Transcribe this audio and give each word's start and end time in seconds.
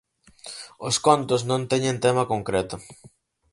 Os 0.87 0.95
contos 1.05 1.41
non 1.49 1.61
teñen 1.71 1.97
tema 2.05 2.23
concreto. 2.33 2.75